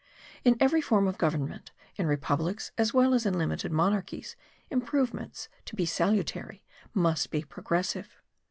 [0.43, 4.35] In every form of government, in republics as well as in limited monarchies,
[4.71, 8.19] improvements, to be salutary, must be progressive.